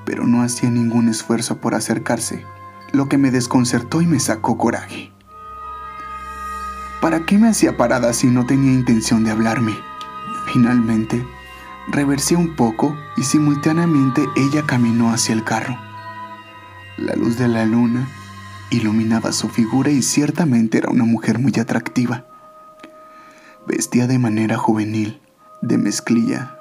pero 0.05 0.27
no 0.27 0.43
hacía 0.43 0.69
ningún 0.69 1.09
esfuerzo 1.09 1.57
por 1.57 1.75
acercarse, 1.75 2.45
lo 2.93 3.09
que 3.09 3.17
me 3.17 3.31
desconcertó 3.31 4.01
y 4.01 4.05
me 4.05 4.19
sacó 4.19 4.57
coraje. 4.57 5.11
¿Para 7.01 7.25
qué 7.25 7.37
me 7.37 7.49
hacía 7.49 7.77
parada 7.77 8.13
si 8.13 8.27
no 8.27 8.45
tenía 8.45 8.71
intención 8.71 9.23
de 9.23 9.31
hablarme? 9.31 9.75
Finalmente, 10.51 11.25
reversé 11.87 12.35
un 12.35 12.55
poco 12.55 12.95
y 13.17 13.23
simultáneamente 13.23 14.25
ella 14.35 14.63
caminó 14.65 15.11
hacia 15.11 15.33
el 15.33 15.43
carro. 15.43 15.77
La 16.97 17.15
luz 17.15 17.37
de 17.37 17.47
la 17.47 17.65
luna 17.65 18.07
iluminaba 18.69 19.31
su 19.31 19.49
figura 19.49 19.91
y 19.91 20.01
ciertamente 20.01 20.77
era 20.77 20.89
una 20.89 21.03
mujer 21.03 21.39
muy 21.39 21.53
atractiva. 21.59 22.25
Vestía 23.67 24.07
de 24.07 24.19
manera 24.19 24.57
juvenil, 24.57 25.21
de 25.61 25.77
mezclilla. 25.77 26.57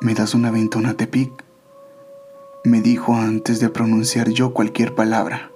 ¿Me 0.00 0.14
das 0.14 0.34
una 0.34 0.50
ventona 0.50 0.94
Tepic? 0.94 1.32
Me 2.64 2.80
dijo 2.80 3.14
antes 3.14 3.60
de 3.60 3.68
pronunciar 3.68 4.30
yo 4.30 4.52
cualquier 4.52 4.94
palabra. 4.94 5.50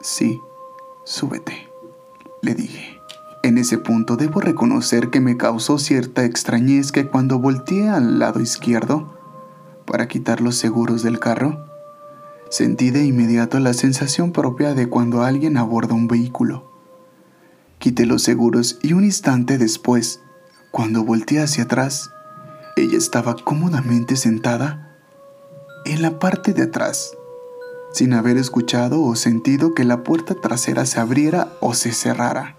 Sí, 0.00 0.40
súbete, 1.04 1.68
le 2.40 2.54
dije. 2.54 2.98
En 3.42 3.58
ese 3.58 3.78
punto 3.78 4.16
debo 4.16 4.40
reconocer 4.40 5.10
que 5.10 5.20
me 5.20 5.36
causó 5.36 5.78
cierta 5.78 6.24
extrañez 6.24 6.92
que 6.92 7.06
cuando 7.06 7.38
volteé 7.38 7.88
al 7.88 8.18
lado 8.18 8.40
izquierdo 8.40 9.18
para 9.84 10.08
quitar 10.08 10.40
los 10.40 10.56
seguros 10.56 11.02
del 11.02 11.18
carro, 11.18 11.66
sentí 12.50 12.90
de 12.90 13.04
inmediato 13.04 13.58
la 13.58 13.74
sensación 13.74 14.32
propia 14.32 14.74
de 14.74 14.88
cuando 14.88 15.22
alguien 15.22 15.56
aborda 15.56 15.94
un 15.94 16.08
vehículo 16.08 16.72
Quité 17.82 18.06
los 18.06 18.22
seguros 18.22 18.78
y 18.80 18.92
un 18.92 19.02
instante 19.02 19.58
después, 19.58 20.20
cuando 20.70 21.02
volteé 21.02 21.40
hacia 21.40 21.64
atrás, 21.64 22.12
ella 22.76 22.96
estaba 22.96 23.34
cómodamente 23.34 24.14
sentada 24.14 24.91
en 25.84 26.02
la 26.02 26.18
parte 26.18 26.52
de 26.52 26.62
atrás, 26.62 27.16
sin 27.92 28.12
haber 28.12 28.36
escuchado 28.36 29.02
o 29.02 29.16
sentido 29.16 29.74
que 29.74 29.84
la 29.84 30.04
puerta 30.04 30.34
trasera 30.34 30.86
se 30.86 31.00
abriera 31.00 31.48
o 31.60 31.74
se 31.74 31.92
cerrara. 31.92 32.56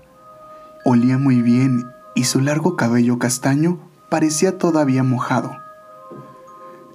Olía 0.83 1.17
muy 1.17 1.41
bien 1.41 1.85
y 2.15 2.25
su 2.25 2.41
largo 2.41 2.75
cabello 2.75 3.19
castaño 3.19 3.79
parecía 4.09 4.57
todavía 4.57 5.03
mojado. 5.03 5.55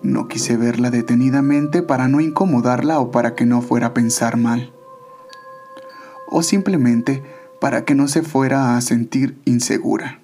No 0.02 0.28
quise 0.28 0.56
verla 0.56 0.90
detenidamente 0.90 1.82
para 1.82 2.08
no 2.08 2.20
incomodarla 2.20 3.00
o 3.00 3.10
para 3.10 3.34
que 3.34 3.46
no 3.46 3.62
fuera 3.62 3.88
a 3.88 3.94
pensar 3.94 4.36
mal. 4.36 4.72
O 6.30 6.42
simplemente 6.42 7.24
para 7.60 7.84
que 7.84 7.94
no 7.94 8.06
se 8.06 8.22
fuera 8.22 8.76
a 8.76 8.80
sentir 8.82 9.40
insegura. 9.46 10.20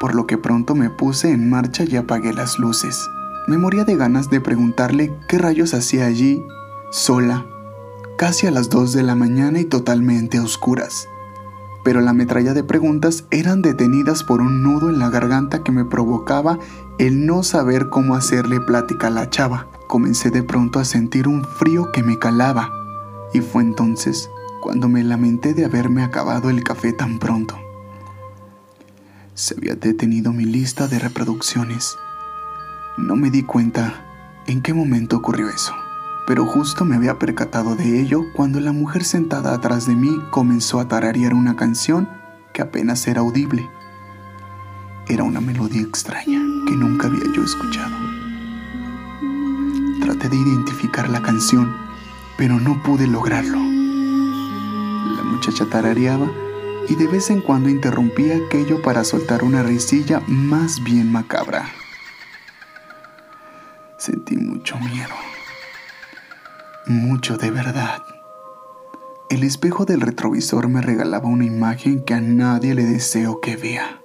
Por 0.00 0.14
lo 0.14 0.26
que 0.26 0.38
pronto 0.38 0.74
me 0.74 0.90
puse 0.90 1.30
en 1.30 1.50
marcha 1.50 1.84
y 1.84 1.96
apagué 1.96 2.32
las 2.32 2.58
luces. 2.58 3.08
Me 3.48 3.56
moría 3.56 3.84
de 3.84 3.96
ganas 3.96 4.28
de 4.28 4.42
preguntarle 4.42 5.10
qué 5.26 5.38
rayos 5.38 5.72
hacía 5.72 6.04
allí, 6.04 6.44
sola, 6.90 7.46
casi 8.18 8.46
a 8.46 8.50
las 8.50 8.68
2 8.68 8.92
de 8.92 9.02
la 9.02 9.14
mañana 9.14 9.58
y 9.58 9.64
totalmente 9.64 10.36
a 10.36 10.42
oscuras. 10.42 11.08
Pero 11.82 12.02
la 12.02 12.12
metralla 12.12 12.52
de 12.52 12.62
preguntas 12.62 13.24
eran 13.30 13.62
detenidas 13.62 14.22
por 14.22 14.42
un 14.42 14.62
nudo 14.62 14.90
en 14.90 14.98
la 14.98 15.08
garganta 15.08 15.62
que 15.62 15.72
me 15.72 15.86
provocaba 15.86 16.58
el 16.98 17.24
no 17.24 17.42
saber 17.42 17.88
cómo 17.88 18.16
hacerle 18.16 18.60
plática 18.60 19.06
a 19.06 19.10
la 19.10 19.30
chava. 19.30 19.66
Comencé 19.86 20.30
de 20.30 20.42
pronto 20.42 20.78
a 20.78 20.84
sentir 20.84 21.26
un 21.26 21.42
frío 21.42 21.90
que 21.90 22.02
me 22.02 22.18
calaba, 22.18 22.70
y 23.32 23.40
fue 23.40 23.62
entonces 23.62 24.28
cuando 24.60 24.90
me 24.90 25.02
lamenté 25.02 25.54
de 25.54 25.64
haberme 25.64 26.02
acabado 26.02 26.50
el 26.50 26.62
café 26.62 26.92
tan 26.92 27.18
pronto. 27.18 27.56
Se 29.32 29.54
había 29.54 29.74
detenido 29.74 30.34
mi 30.34 30.44
lista 30.44 30.86
de 30.86 30.98
reproducciones. 30.98 31.96
No 32.98 33.14
me 33.14 33.30
di 33.30 33.44
cuenta 33.44 34.04
en 34.48 34.60
qué 34.60 34.74
momento 34.74 35.18
ocurrió 35.18 35.48
eso, 35.48 35.72
pero 36.26 36.44
justo 36.44 36.84
me 36.84 36.96
había 36.96 37.16
percatado 37.16 37.76
de 37.76 38.00
ello 38.00 38.24
cuando 38.34 38.58
la 38.58 38.72
mujer 38.72 39.04
sentada 39.04 39.54
atrás 39.54 39.86
de 39.86 39.94
mí 39.94 40.20
comenzó 40.32 40.80
a 40.80 40.88
tararear 40.88 41.32
una 41.32 41.54
canción 41.54 42.08
que 42.52 42.60
apenas 42.60 43.06
era 43.06 43.20
audible. 43.20 43.70
Era 45.06 45.22
una 45.22 45.40
melodía 45.40 45.82
extraña 45.82 46.40
que 46.66 46.74
nunca 46.74 47.06
había 47.06 47.32
yo 47.32 47.44
escuchado. 47.44 47.94
Traté 50.00 50.28
de 50.28 50.36
identificar 50.36 51.08
la 51.08 51.22
canción, 51.22 51.72
pero 52.36 52.58
no 52.58 52.82
pude 52.82 53.06
lograrlo. 53.06 53.60
La 55.16 55.22
muchacha 55.22 55.66
tarareaba 55.70 56.28
y 56.88 56.96
de 56.96 57.06
vez 57.06 57.30
en 57.30 57.42
cuando 57.42 57.68
interrumpía 57.68 58.36
aquello 58.44 58.82
para 58.82 59.04
soltar 59.04 59.44
una 59.44 59.62
risilla 59.62 60.20
más 60.26 60.82
bien 60.82 61.12
macabra. 61.12 61.70
Sentí 63.98 64.36
mucho 64.36 64.78
miedo. 64.78 65.14
Mucho 66.86 67.36
de 67.36 67.50
verdad. 67.50 68.00
El 69.28 69.42
espejo 69.42 69.86
del 69.86 70.00
retrovisor 70.00 70.68
me 70.68 70.80
regalaba 70.80 71.28
una 71.28 71.44
imagen 71.44 72.04
que 72.04 72.14
a 72.14 72.20
nadie 72.20 72.76
le 72.76 72.84
deseo 72.84 73.40
que 73.40 73.56
vea. 73.56 74.00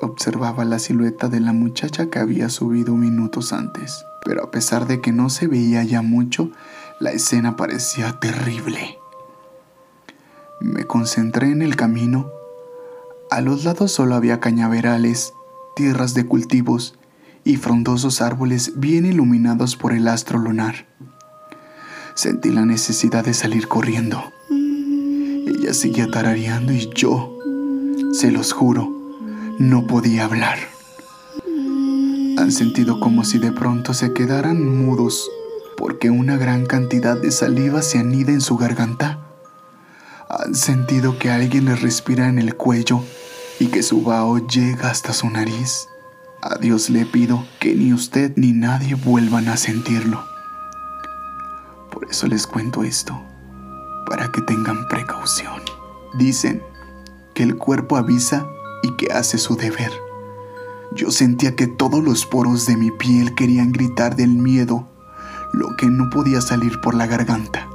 Observaba 0.00 0.64
la 0.64 0.78
silueta 0.78 1.28
de 1.28 1.40
la 1.40 1.52
muchacha 1.52 2.08
que 2.08 2.20
había 2.20 2.48
subido 2.48 2.94
minutos 2.94 3.52
antes, 3.52 4.04
pero 4.24 4.44
a 4.44 4.50
pesar 4.52 4.86
de 4.86 5.00
que 5.00 5.12
no 5.12 5.28
se 5.28 5.48
veía 5.48 5.82
ya 5.82 6.00
mucho, 6.00 6.52
la 7.00 7.10
escena 7.10 7.56
parecía 7.56 8.20
terrible. 8.20 8.98
Me 10.60 10.84
concentré 10.84 11.50
en 11.50 11.62
el 11.62 11.74
camino. 11.74 12.30
A 13.28 13.40
los 13.40 13.64
lados 13.64 13.90
solo 13.90 14.14
había 14.14 14.38
cañaverales, 14.38 15.34
tierras 15.74 16.14
de 16.14 16.26
cultivos 16.26 16.94
y 17.44 17.56
frondosos 17.56 18.20
árboles 18.22 18.72
bien 18.76 19.04
iluminados 19.04 19.76
por 19.76 19.92
el 19.92 20.08
astro 20.08 20.38
lunar. 20.38 20.86
Sentí 22.14 22.50
la 22.50 22.64
necesidad 22.64 23.24
de 23.24 23.34
salir 23.34 23.68
corriendo. 23.68 24.32
Ella 24.50 25.74
seguía 25.74 26.10
tarareando 26.10 26.72
y 26.72 26.90
yo, 26.94 27.36
se 28.12 28.30
los 28.30 28.52
juro, 28.52 28.90
no 29.58 29.86
podía 29.86 30.24
hablar. 30.24 30.58
Han 32.38 32.50
sentido 32.50 32.98
como 32.98 33.24
si 33.24 33.38
de 33.38 33.52
pronto 33.52 33.94
se 33.94 34.12
quedaran 34.12 34.64
mudos 34.64 35.30
porque 35.76 36.10
una 36.10 36.36
gran 36.36 36.66
cantidad 36.66 37.20
de 37.20 37.30
saliva 37.30 37.82
se 37.82 37.98
anida 37.98 38.32
en 38.32 38.40
su 38.40 38.56
garganta. 38.56 39.18
Han 40.28 40.54
sentido 40.54 41.18
que 41.18 41.30
alguien 41.30 41.66
les 41.66 41.82
respira 41.82 42.28
en 42.28 42.38
el 42.38 42.54
cuello 42.54 43.02
y 43.60 43.66
que 43.66 43.82
su 43.82 44.02
vaho 44.02 44.46
llega 44.46 44.90
hasta 44.90 45.12
su 45.12 45.28
nariz. 45.30 45.88
A 46.46 46.58
Dios 46.58 46.90
le 46.90 47.06
pido 47.06 47.42
que 47.58 47.74
ni 47.74 47.94
usted 47.94 48.34
ni 48.36 48.52
nadie 48.52 48.96
vuelvan 48.96 49.48
a 49.48 49.56
sentirlo. 49.56 50.22
Por 51.90 52.06
eso 52.10 52.26
les 52.26 52.46
cuento 52.46 52.84
esto, 52.84 53.18
para 54.06 54.30
que 54.30 54.42
tengan 54.42 54.86
precaución. 54.88 55.62
Dicen 56.18 56.62
que 57.34 57.44
el 57.44 57.56
cuerpo 57.56 57.96
avisa 57.96 58.46
y 58.82 58.90
que 58.96 59.10
hace 59.10 59.38
su 59.38 59.56
deber. 59.56 59.90
Yo 60.94 61.10
sentía 61.10 61.56
que 61.56 61.66
todos 61.66 62.04
los 62.04 62.26
poros 62.26 62.66
de 62.66 62.76
mi 62.76 62.90
piel 62.90 63.34
querían 63.34 63.72
gritar 63.72 64.14
del 64.14 64.34
miedo, 64.34 64.86
lo 65.54 65.74
que 65.76 65.86
no 65.86 66.10
podía 66.10 66.42
salir 66.42 66.78
por 66.82 66.94
la 66.94 67.06
garganta. 67.06 67.66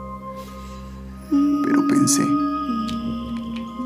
Pero 1.32 1.88
pensé, 1.88 2.24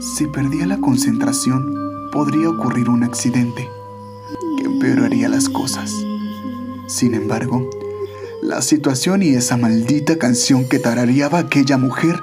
si 0.01 0.27
perdía 0.27 0.65
la 0.65 0.81
concentración, 0.81 1.73
podría 2.11 2.49
ocurrir 2.49 2.89
un 2.89 3.05
accidente 3.05 3.69
empeoraría 4.83 5.29
las 5.29 5.47
cosas. 5.47 5.93
Sin 6.87 7.13
embargo, 7.13 7.69
la 8.41 8.61
situación 8.61 9.23
y 9.23 9.29
esa 9.29 9.55
maldita 9.55 10.17
canción 10.17 10.67
que 10.67 10.77
tarareaba 10.77 11.39
aquella 11.39 11.77
mujer 11.77 12.21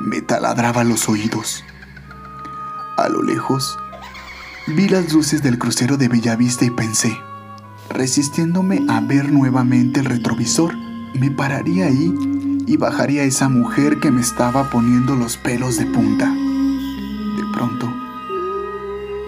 me 0.00 0.22
taladraba 0.22 0.84
los 0.84 1.08
oídos. 1.10 1.62
A 2.96 3.10
lo 3.10 3.22
lejos, 3.22 3.78
vi 4.68 4.88
las 4.88 5.12
luces 5.12 5.42
del 5.42 5.58
crucero 5.58 5.98
de 5.98 6.08
Bellavista 6.08 6.64
y 6.64 6.70
pensé, 6.70 7.14
resistiéndome 7.90 8.86
a 8.88 9.00
ver 9.00 9.30
nuevamente 9.30 10.00
el 10.00 10.06
retrovisor, 10.06 10.74
me 11.14 11.30
pararía 11.30 11.86
ahí 11.88 12.14
y 12.66 12.76
bajaría 12.78 13.20
a 13.20 13.26
esa 13.26 13.50
mujer 13.50 14.00
que 14.00 14.10
me 14.10 14.22
estaba 14.22 14.70
poniendo 14.70 15.14
los 15.14 15.36
pelos 15.36 15.76
de 15.76 15.84
punta. 15.84 16.32
De 16.32 17.44
pronto, 17.52 17.92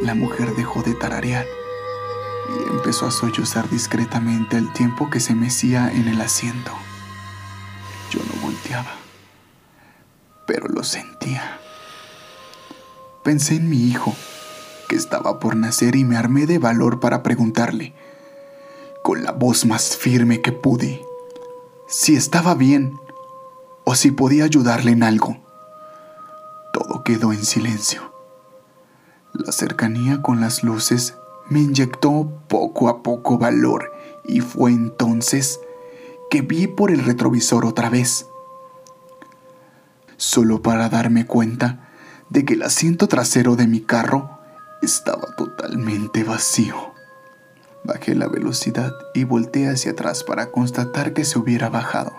la 0.02 0.14
mujer 0.14 0.54
dejó 0.56 0.82
de 0.82 0.94
tararear 0.94 1.44
y 2.54 2.72
empezó 2.72 3.06
a 3.06 3.10
sollozar 3.10 3.68
discretamente 3.68 4.56
al 4.56 4.72
tiempo 4.72 5.10
que 5.10 5.20
se 5.20 5.34
mecía 5.34 5.90
en 5.92 6.08
el 6.08 6.20
asiento. 6.20 6.72
Yo 8.10 8.20
no 8.20 8.42
volteaba, 8.42 8.92
pero 10.46 10.68
lo 10.68 10.84
sentía. 10.84 11.58
Pensé 13.24 13.56
en 13.56 13.68
mi 13.68 13.78
hijo, 13.88 14.14
que 14.88 14.96
estaba 14.96 15.40
por 15.40 15.56
nacer 15.56 15.96
y 15.96 16.04
me 16.04 16.16
armé 16.16 16.46
de 16.46 16.58
valor 16.58 17.00
para 17.00 17.22
preguntarle, 17.22 17.94
con 19.02 19.24
la 19.24 19.32
voz 19.32 19.64
más 19.64 19.96
firme 19.96 20.40
que 20.40 20.52
pude, 20.52 21.04
si 21.88 22.16
estaba 22.16 22.54
bien 22.54 22.98
o 23.84 23.94
si 23.94 24.10
podía 24.10 24.44
ayudarle 24.44 24.92
en 24.92 25.02
algo. 25.02 25.38
Todo 26.72 27.02
quedó 27.04 27.32
en 27.32 27.44
silencio. 27.44 28.12
La 29.32 29.52
cercanía 29.52 30.22
con 30.22 30.40
las 30.40 30.62
luces 30.62 31.16
me 31.48 31.60
inyectó 31.60 32.32
poco 32.48 32.88
a 32.88 33.02
poco 33.02 33.38
valor 33.38 33.92
y 34.24 34.40
fue 34.40 34.70
entonces 34.70 35.60
que 36.30 36.42
vi 36.42 36.66
por 36.66 36.90
el 36.90 37.04
retrovisor 37.04 37.66
otra 37.66 37.90
vez, 37.90 38.26
solo 40.16 40.62
para 40.62 40.88
darme 40.88 41.26
cuenta 41.26 41.90
de 42.30 42.44
que 42.44 42.54
el 42.54 42.62
asiento 42.62 43.08
trasero 43.08 43.56
de 43.56 43.66
mi 43.66 43.80
carro 43.80 44.38
estaba 44.82 45.34
totalmente 45.36 46.24
vacío. 46.24 46.92
Bajé 47.84 48.14
la 48.14 48.28
velocidad 48.28 48.92
y 49.12 49.24
volteé 49.24 49.68
hacia 49.68 49.92
atrás 49.92 50.24
para 50.24 50.50
constatar 50.50 51.12
que 51.12 51.24
se 51.24 51.38
hubiera 51.38 51.68
bajado. 51.68 52.12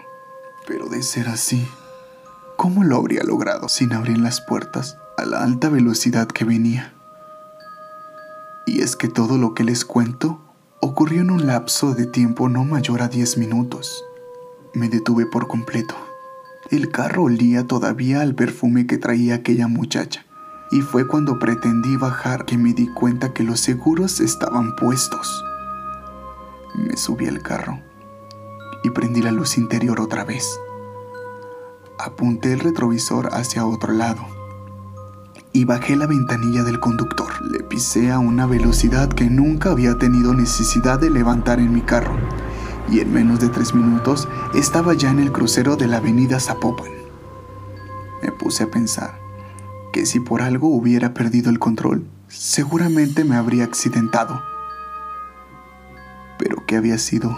Pero 0.68 0.88
de 0.88 1.02
ser 1.02 1.28
así, 1.28 1.68
¿cómo 2.56 2.84
lo 2.84 2.98
habría 2.98 3.24
logrado 3.24 3.68
sin 3.68 3.94
abrir 3.94 4.20
las 4.20 4.42
puertas 4.42 4.98
a 5.18 5.26
la 5.26 5.44
alta 5.44 5.70
velocidad 5.70 6.28
que 6.28 6.46
venía? 6.46 6.95
Y 8.66 8.82
es 8.82 8.96
que 8.96 9.08
todo 9.08 9.38
lo 9.38 9.54
que 9.54 9.64
les 9.64 9.86
cuento 9.86 10.40
ocurrió 10.82 11.22
en 11.22 11.30
un 11.30 11.46
lapso 11.46 11.94
de 11.94 12.06
tiempo 12.06 12.50
no 12.50 12.64
mayor 12.64 13.02
a 13.02 13.08
10 13.08 13.38
minutos. 13.38 14.04
Me 14.74 14.90
detuve 14.90 15.26
por 15.26 15.48
completo. 15.48 15.96
El 16.72 16.90
carro 16.90 17.24
olía 17.24 17.68
todavía 17.68 18.22
al 18.22 18.34
perfume 18.34 18.88
que 18.88 18.98
traía 18.98 19.36
aquella 19.36 19.68
muchacha, 19.68 20.26
y 20.72 20.82
fue 20.82 21.08
cuando 21.08 21.38
pretendí 21.38 21.96
bajar 21.96 22.46
que 22.46 22.58
me 22.58 22.74
di 22.74 22.88
cuenta 22.88 23.34
que 23.34 23.44
los 23.44 23.60
seguros 23.60 24.20
estaban 24.20 24.76
puestos. 24.76 25.44
Me 26.76 26.98
subí 26.98 27.28
al 27.28 27.42
carro 27.42 27.80
y 28.84 28.90
prendí 28.90 29.22
la 29.22 29.32
luz 29.32 29.58
interior 29.58 30.02
otra 30.02 30.24
vez. 30.24 30.60
Apunté 32.00 32.54
el 32.54 32.60
retrovisor 32.60 33.30
hacia 33.32 33.66
otro 33.66 33.94
lado 33.94 34.35
y 35.56 35.64
bajé 35.64 35.96
la 35.96 36.06
ventanilla 36.06 36.64
del 36.64 36.82
conductor. 36.82 37.32
Le 37.50 37.64
pisé 37.64 38.12
a 38.12 38.20
una 38.20 38.46
velocidad 38.46 39.08
que 39.08 39.30
nunca 39.30 39.72
había 39.72 39.98
tenido 39.98 40.34
necesidad 40.34 41.00
de 41.00 41.10
levantar 41.10 41.60
en 41.60 41.72
mi 41.72 41.80
carro 41.80 42.18
y 42.92 43.00
en 43.00 43.14
menos 43.14 43.40
de 43.40 43.48
tres 43.48 43.74
minutos 43.74 44.28
estaba 44.54 44.94
ya 44.96 45.10
en 45.12 45.20
el 45.20 45.32
crucero 45.32 45.78
de 45.78 45.88
la 45.88 45.98
avenida 45.98 46.42
Zapopan. 46.42 46.92
Me 48.22 48.34
puse 48.34 48.66
a 48.66 48.68
pensar 48.68 49.18
que 49.94 50.06
si 50.06 50.20
por 50.20 50.42
algo 50.42 50.68
hubiera 50.68 51.14
perdido 51.14 51.50
el 51.50 51.58
control, 51.58 52.06
seguramente 52.28 53.24
me 53.24 53.38
habría 53.38 53.64
accidentado. 53.64 54.44
Pero 56.38 56.66
¿qué 56.68 56.76
había 56.76 56.98
sido 56.98 57.32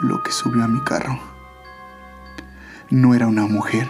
lo 0.00 0.22
que 0.22 0.32
subió 0.32 0.64
a 0.64 0.68
mi 0.68 0.80
carro? 0.80 1.18
No 2.90 3.14
era 3.14 3.26
una 3.26 3.46
mujer, 3.46 3.88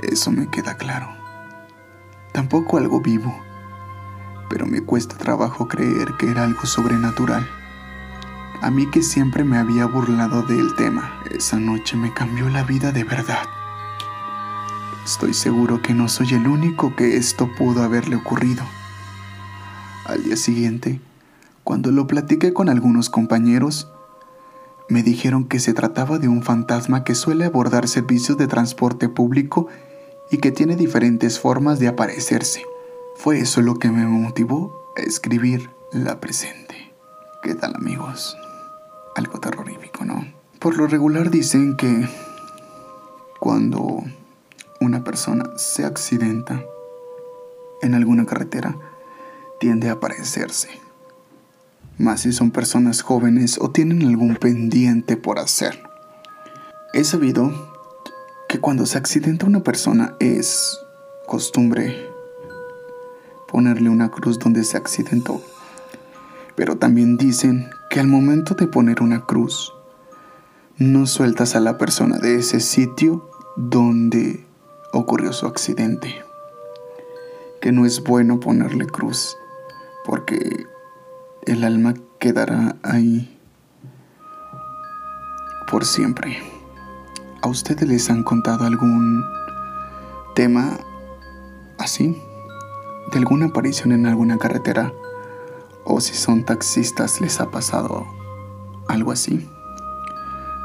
eso 0.00 0.32
me 0.32 0.50
queda 0.50 0.76
claro 0.76 1.23
tampoco 2.34 2.78
algo 2.78 3.00
vivo, 3.00 3.32
pero 4.50 4.66
me 4.66 4.80
cuesta 4.80 5.16
trabajo 5.16 5.68
creer 5.68 6.14
que 6.18 6.28
era 6.28 6.42
algo 6.42 6.66
sobrenatural. 6.66 7.48
A 8.60 8.70
mí 8.72 8.90
que 8.90 9.02
siempre 9.02 9.44
me 9.44 9.56
había 9.56 9.86
burlado 9.86 10.42
del 10.42 10.74
tema, 10.74 11.22
esa 11.30 11.60
noche 11.60 11.96
me 11.96 12.12
cambió 12.12 12.48
la 12.48 12.64
vida 12.64 12.90
de 12.90 13.04
verdad. 13.04 13.44
Estoy 15.04 15.32
seguro 15.32 15.80
que 15.80 15.94
no 15.94 16.08
soy 16.08 16.34
el 16.34 16.48
único 16.48 16.96
que 16.96 17.16
esto 17.16 17.48
pudo 17.56 17.84
haberle 17.84 18.16
ocurrido. 18.16 18.64
Al 20.04 20.24
día 20.24 20.36
siguiente, 20.36 21.00
cuando 21.62 21.92
lo 21.92 22.08
platiqué 22.08 22.52
con 22.52 22.68
algunos 22.68 23.10
compañeros, 23.10 23.88
me 24.88 25.04
dijeron 25.04 25.44
que 25.44 25.60
se 25.60 25.72
trataba 25.72 26.18
de 26.18 26.26
un 26.26 26.42
fantasma 26.42 27.04
que 27.04 27.14
suele 27.14 27.44
abordar 27.44 27.86
servicios 27.86 28.36
de 28.38 28.48
transporte 28.48 29.08
público 29.08 29.68
y 30.30 30.38
que 30.38 30.52
tiene 30.52 30.76
diferentes 30.76 31.38
formas 31.38 31.78
de 31.78 31.88
aparecerse. 31.88 32.64
Fue 33.16 33.38
eso 33.38 33.62
lo 33.62 33.76
que 33.76 33.90
me 33.90 34.06
motivó 34.06 34.92
a 34.96 35.00
escribir 35.02 35.70
la 35.92 36.20
presente. 36.20 36.92
¿Qué 37.42 37.54
tal 37.54 37.74
amigos? 37.76 38.36
Algo 39.14 39.38
terrorífico, 39.38 40.04
¿no? 40.04 40.26
Por 40.58 40.76
lo 40.76 40.86
regular 40.86 41.30
dicen 41.30 41.76
que 41.76 42.08
cuando 43.38 44.02
una 44.80 45.04
persona 45.04 45.44
se 45.56 45.84
accidenta 45.84 46.64
en 47.82 47.94
alguna 47.94 48.24
carretera, 48.24 48.76
tiende 49.60 49.88
a 49.88 49.92
aparecerse. 49.92 50.68
Más 51.98 52.22
si 52.22 52.32
son 52.32 52.50
personas 52.50 53.02
jóvenes 53.02 53.58
o 53.60 53.70
tienen 53.70 54.02
algún 54.02 54.36
pendiente 54.36 55.16
por 55.16 55.38
hacer. 55.38 55.82
He 56.92 57.04
sabido 57.04 57.73
que 58.54 58.60
cuando 58.60 58.86
se 58.86 58.98
accidenta 58.98 59.46
una 59.46 59.64
persona 59.64 60.14
es 60.20 60.78
costumbre 61.26 62.08
ponerle 63.48 63.90
una 63.90 64.12
cruz 64.12 64.38
donde 64.38 64.62
se 64.62 64.76
accidentó. 64.76 65.42
Pero 66.54 66.76
también 66.76 67.16
dicen 67.16 67.68
que 67.90 67.98
al 67.98 68.06
momento 68.06 68.54
de 68.54 68.68
poner 68.68 69.02
una 69.02 69.26
cruz, 69.26 69.74
no 70.78 71.08
sueltas 71.08 71.56
a 71.56 71.60
la 71.60 71.78
persona 71.78 72.18
de 72.18 72.36
ese 72.36 72.60
sitio 72.60 73.28
donde 73.56 74.46
ocurrió 74.92 75.32
su 75.32 75.46
accidente. 75.46 76.22
Que 77.60 77.72
no 77.72 77.84
es 77.84 78.04
bueno 78.04 78.38
ponerle 78.38 78.86
cruz, 78.86 79.36
porque 80.04 80.64
el 81.42 81.64
alma 81.64 81.94
quedará 82.20 82.76
ahí 82.84 83.36
por 85.68 85.84
siempre. 85.84 86.54
¿A 87.44 87.48
ustedes 87.48 87.86
les 87.86 88.08
han 88.08 88.22
contado 88.22 88.64
algún 88.64 89.22
tema 90.34 90.78
así? 91.78 92.18
¿De 93.12 93.18
alguna 93.18 93.48
aparición 93.48 93.92
en 93.92 94.06
alguna 94.06 94.38
carretera? 94.38 94.94
¿O 95.84 96.00
si 96.00 96.14
son 96.14 96.46
taxistas 96.46 97.20
les 97.20 97.42
ha 97.42 97.50
pasado 97.50 98.06
algo 98.88 99.12
así? 99.12 99.46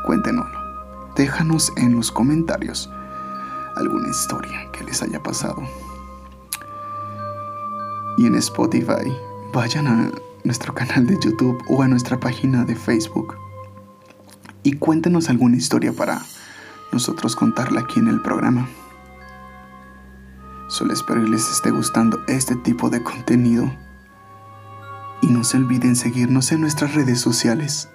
Cuéntenoslo. 0.05 0.57
Déjanos 1.17 1.73
en 1.75 1.97
los 1.97 2.13
comentarios 2.13 2.89
alguna 3.75 4.07
historia 4.07 4.71
que 4.71 4.85
les 4.85 5.03
haya 5.03 5.21
pasado. 5.21 5.61
Y 8.17 8.25
en 8.25 8.35
Spotify, 8.35 9.13
vayan 9.51 9.85
a 9.85 10.11
nuestro 10.45 10.73
canal 10.73 11.05
de 11.07 11.15
YouTube 11.15 11.61
o 11.67 11.81
a 11.81 11.89
nuestra 11.89 12.17
página 12.21 12.63
de 12.63 12.77
Facebook 12.77 13.35
y 14.63 14.77
cuéntenos 14.77 15.29
alguna 15.29 15.57
historia 15.57 15.91
para 15.91 16.21
nosotros 16.91 17.35
contarla 17.35 17.81
aquí 17.81 17.99
en 17.99 18.07
el 18.07 18.21
programa. 18.21 18.67
Solo 20.67 20.93
espero 20.93 21.23
que 21.23 21.29
les 21.29 21.49
esté 21.51 21.71
gustando 21.71 22.21
este 22.27 22.55
tipo 22.55 22.89
de 22.89 23.01
contenido. 23.01 23.71
Y 25.21 25.27
no 25.27 25.43
se 25.43 25.57
olviden 25.57 25.95
seguirnos 25.95 26.51
en 26.51 26.61
nuestras 26.61 26.93
redes 26.93 27.19
sociales. 27.19 27.89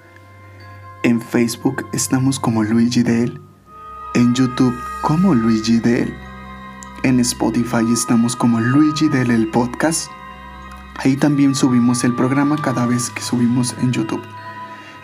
En 1.04 1.20
Facebook 1.20 1.86
estamos 1.92 2.40
como 2.40 2.64
Luigi 2.64 3.02
Del. 3.02 3.40
En 4.14 4.34
YouTube 4.34 4.74
como 5.02 5.34
Luigi 5.34 5.78
Del. 5.78 6.14
En 7.04 7.20
Spotify 7.20 7.84
estamos 7.92 8.34
como 8.34 8.60
Luigi 8.60 9.08
Del 9.08 9.30
el 9.30 9.48
podcast. 9.50 10.10
Ahí 10.96 11.16
también 11.16 11.54
subimos 11.54 12.04
el 12.04 12.14
programa 12.14 12.56
cada 12.56 12.86
vez 12.86 13.10
que 13.10 13.22
subimos 13.22 13.74
en 13.82 13.92
YouTube. 13.92 14.22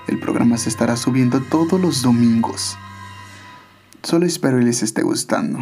El 0.07 0.19
programa 0.19 0.57
se 0.57 0.69
estará 0.69 0.97
subiendo 0.97 1.41
todos 1.41 1.81
los 1.81 2.03
domingos. 2.03 2.77
Solo 4.03 4.27
espero 4.27 4.59
que 4.59 4.65
les 4.65 4.83
esté 4.83 5.03
gustando. 5.03 5.59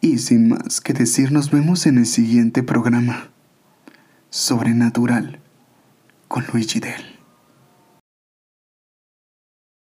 Y 0.00 0.18
sin 0.18 0.48
más 0.48 0.80
que 0.80 0.92
decir, 0.92 1.32
nos 1.32 1.50
vemos 1.50 1.86
en 1.86 1.98
el 1.98 2.06
siguiente 2.06 2.62
programa. 2.62 3.30
Sobrenatural 4.30 5.40
con 6.28 6.44
Luigi 6.52 6.78
Del. 6.78 7.19